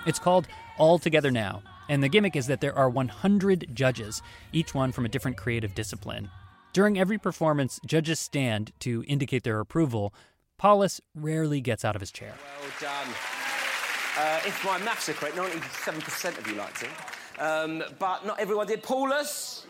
[0.06, 0.48] It's called
[0.78, 5.04] All Together Now, and the gimmick is that there are 100 judges, each one from
[5.04, 6.30] a different creative discipline.
[6.72, 10.14] During every performance, judges stand to indicate their approval.
[10.56, 12.34] Paulus rarely gets out of his chair.
[12.60, 13.14] Well done.
[14.16, 16.90] Uh, if my maths are correct, 97% of you liked it.
[17.40, 18.82] Um, but not everyone did.
[18.82, 19.66] Paulus!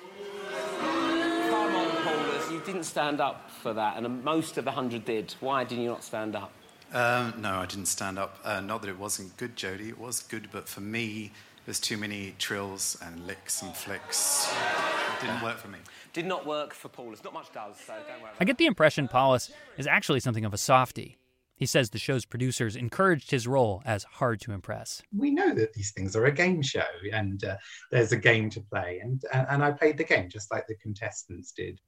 [0.80, 2.50] Come on, Paulus.
[2.50, 5.34] You didn't stand up for that, and most of the 100 did.
[5.40, 6.52] Why didn't you not stand up?
[6.92, 8.38] Um, no, I didn't stand up.
[8.44, 9.88] Uh, not that it wasn't good, Jody.
[9.88, 11.32] It was good, but for me,
[11.64, 14.50] there's too many trills and licks and flicks.
[14.50, 15.78] It didn't work for me.
[16.12, 17.22] Did not work for Paulus.
[17.22, 18.32] Not much does, so don't worry.
[18.40, 21.18] I get the impression Paulus is actually something of a softie.
[21.54, 25.02] He says the show's producers encouraged his role as hard to impress.
[25.14, 27.58] We know that these things are a game show, and uh,
[27.90, 30.74] there's a game to play, and, and and I played the game just like the
[30.76, 31.78] contestants did.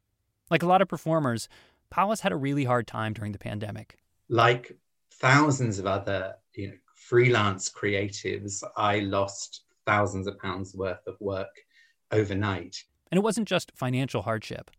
[0.50, 1.48] Like a lot of performers,
[1.88, 3.96] Paulus had a really hard time during the pandemic.
[4.28, 4.76] Like
[5.14, 11.64] thousands of other you know freelance creatives, I lost thousands of pounds worth of work
[12.10, 12.76] overnight.
[13.12, 14.70] And it wasn't just financial hardship.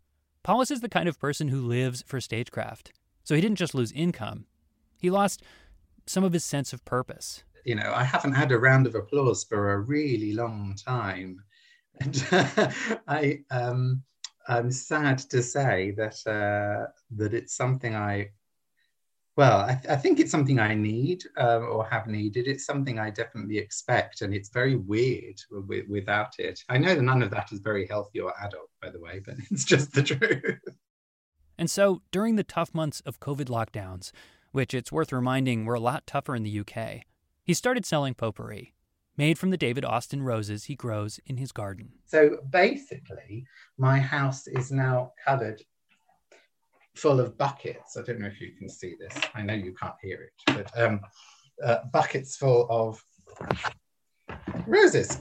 [0.41, 2.91] Paulus is the kind of person who lives for stagecraft.
[3.23, 4.47] So he didn't just lose income,
[4.97, 5.43] he lost
[6.07, 7.43] some of his sense of purpose.
[7.63, 11.43] You know, I haven't had a round of applause for a really long time.
[12.01, 12.25] And
[13.07, 14.01] I, um,
[14.47, 18.31] I'm sad to say that uh, that it's something I
[19.35, 22.47] well, I, th- I, think it's something I need um, or have needed.
[22.47, 26.59] It's something I definitely expect, and it's very weird w- without it.
[26.69, 29.35] I know that none of that is very healthy or adult, by the way, but
[29.51, 30.59] it's just the truth.
[31.57, 34.11] And so, during the tough months of COVID lockdowns,
[34.51, 37.01] which it's worth reminding were a lot tougher in the UK,
[37.43, 38.73] he started selling potpourri,
[39.17, 41.93] made from the David Austin roses he grows in his garden.
[42.05, 45.61] So basically, my house is now covered
[46.95, 47.97] full of buckets.
[47.97, 49.13] I don't know if you can see this.
[49.33, 51.01] I know you can't hear it, but um,
[51.63, 53.03] uh, buckets full of
[54.67, 55.19] roses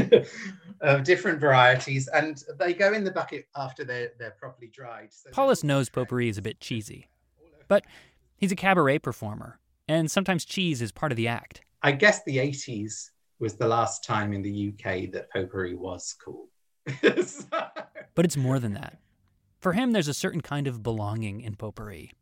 [0.80, 5.08] of different varieties, and they go in the bucket after they're they're properly dried.
[5.12, 7.08] So Paulus knows potpourri is a bit cheesy,
[7.68, 7.84] but
[8.36, 9.58] he's a cabaret performer,
[9.88, 11.62] and sometimes cheese is part of the act.
[11.82, 16.48] I guess the '80s was the last time in the UK that potpourri was cool.
[17.24, 17.44] so...
[18.14, 18.98] But it's more than that.
[19.60, 22.12] For him, there's a certain kind of belonging in potpourri.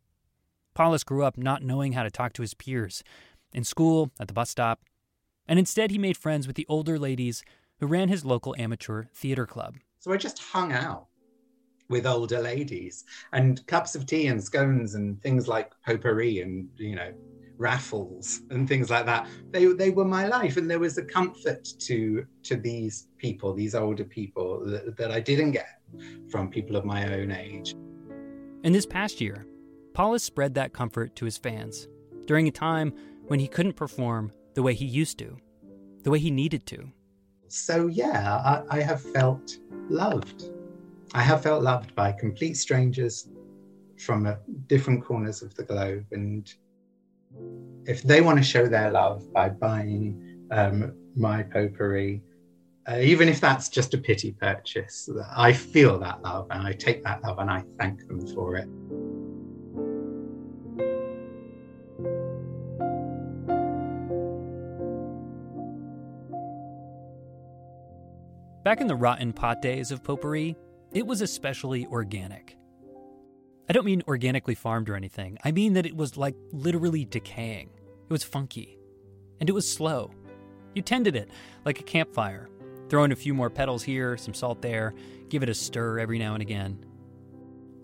[0.75, 3.05] Paulus grew up not knowing how to talk to his peers,
[3.53, 4.81] in school, at the bus stop,
[5.47, 7.45] and instead he made friends with the older ladies
[7.79, 9.77] who ran his local amateur theater club.
[10.01, 11.07] So I just hung out
[11.89, 16.97] with older ladies and cups of tea and scones and things like potpourri and, you
[16.97, 17.13] know,
[17.57, 19.29] raffles and things like that.
[19.51, 20.57] They, they were my life.
[20.57, 25.21] And there was a comfort to, to these people, these older people that, that I
[25.21, 25.78] didn't get
[26.31, 27.75] from people of my own age.
[28.65, 29.47] In this past year,
[29.95, 31.89] Paulus spread that comfort to his fans
[32.27, 32.93] during a time
[33.27, 35.37] when he couldn't perform the way he used to,
[36.03, 36.91] the way he needed to.
[37.49, 38.37] So, yeah,
[38.71, 39.59] I, I have felt
[39.89, 40.51] loved.
[41.15, 43.29] I have felt loved by complete strangers
[43.97, 44.35] from uh,
[44.67, 46.07] different corners of the globe.
[46.13, 46.53] And
[47.87, 52.23] if they want to show their love by buying um, my potpourri,
[52.89, 57.05] uh, even if that's just a pity purchase, I feel that love and I take
[57.05, 58.69] that love and I thank them for it.
[68.65, 70.57] Back in the rotten pot days of potpourri,
[70.93, 72.57] it was especially organic.
[73.69, 75.37] I don't mean organically farmed or anything.
[75.45, 77.69] I mean that it was like literally decaying.
[78.09, 78.79] It was funky.
[79.41, 80.11] And it was slow.
[80.75, 81.31] You tended it
[81.65, 82.49] like a campfire,
[82.89, 84.95] Throw in a few more petals here, some salt there,
[85.29, 86.85] give it a stir every now and again.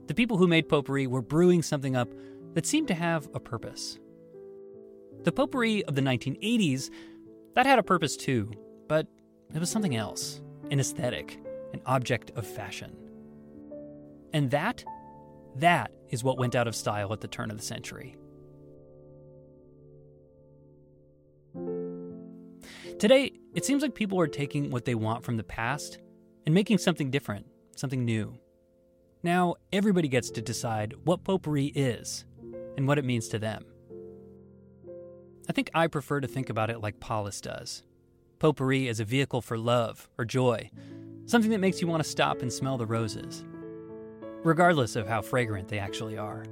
[0.06, 2.12] The people who made potpourri were brewing something up
[2.54, 3.98] that seemed to have a purpose.
[5.24, 6.90] The potpourri of the 1980s,
[7.54, 8.50] that had a purpose too,
[8.88, 9.06] but
[9.54, 10.40] it was something else
[10.70, 11.38] an aesthetic,
[11.74, 12.96] an object of fashion.
[14.32, 14.84] And that,
[15.56, 18.16] that is what went out of style at the turn of the century.
[22.98, 25.98] Today, it seems like people are taking what they want from the past
[26.46, 28.38] and making something different, something new.
[29.22, 32.24] Now, everybody gets to decide what potpourri is
[32.76, 33.64] and what it means to them.
[35.48, 37.82] I think I prefer to think about it like Paulus does
[38.38, 40.70] potpourri as a vehicle for love or joy,
[41.24, 43.44] something that makes you want to stop and smell the roses,
[44.42, 46.44] regardless of how fragrant they actually are.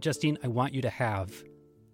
[0.00, 1.44] Justine, I want you to have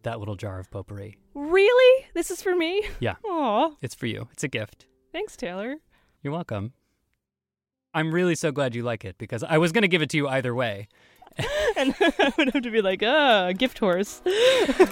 [0.02, 1.19] that little jar of potpourri.
[1.34, 2.06] Really?
[2.14, 2.82] This is for me?
[2.98, 3.14] Yeah.
[3.24, 3.70] Aw.
[3.82, 4.28] It's for you.
[4.32, 4.86] It's a gift.
[5.12, 5.76] Thanks, Taylor.
[6.22, 6.72] You're welcome.
[7.94, 10.16] I'm really so glad you like it because I was going to give it to
[10.16, 10.88] you either way.
[11.76, 14.20] and I would have to be like, ah, gift horse.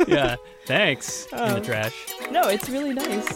[0.07, 0.37] yeah.
[0.67, 1.27] Thanks.
[1.33, 1.61] In the Oh.
[1.61, 1.95] trash.
[2.31, 3.29] No, it's really nice.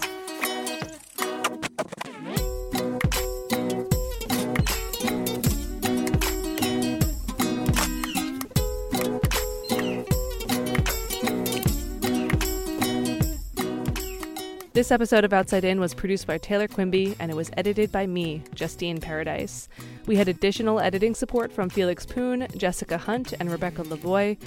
[14.75, 18.07] This episode of Outside In was produced by Taylor Quimby and it was edited by
[18.07, 19.68] me, Justine Paradis.
[20.07, 24.39] We had additional editing support from Felix Poon, Jessica Hunt, and Rebecca Lavoie,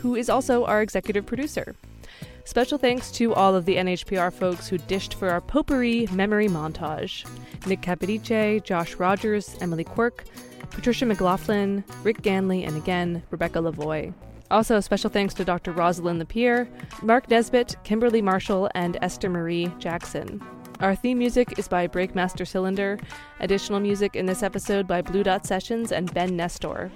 [0.00, 1.74] who is also our executive producer.
[2.44, 7.26] Special thanks to all of the NHPR folks who dished for our potpourri memory montage
[7.66, 10.24] Nick Capodice, Josh Rogers, Emily Quirk,
[10.68, 14.12] Patricia McLaughlin, Rick Ganley, and again, Rebecca Lavoie.
[14.50, 15.72] Also, special thanks to Dr.
[15.72, 16.66] Rosalyn LaPier,
[17.02, 20.42] Mark Nesbitt, Kimberly Marshall, and Esther Marie Jackson.
[20.80, 22.98] Our theme music is by Breakmaster Cylinder.
[23.40, 26.90] Additional music in this episode by Blue Dot Sessions and Ben Nestor.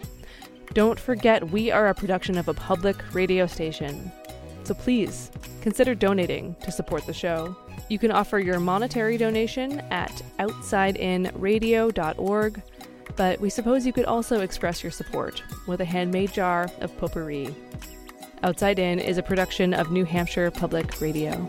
[0.72, 4.10] Don't forget, we are a production of a public radio station.
[4.64, 5.30] So please
[5.60, 7.54] consider donating to support the show.
[7.90, 12.62] You can offer your monetary donation at outsideinradio.org,
[13.16, 17.54] but we suppose you could also express your support with a handmade jar of potpourri.
[18.42, 21.48] Outside In is a production of New Hampshire Public Radio.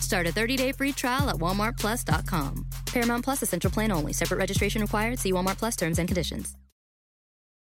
[0.00, 2.66] Start a 30-day free trial at walmartplus.com.
[2.86, 4.12] Paramount Plus Essential Plan only.
[4.12, 5.18] Separate registration required.
[5.18, 6.56] See Walmart Plus terms and conditions.